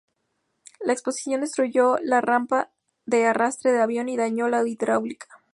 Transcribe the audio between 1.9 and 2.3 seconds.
la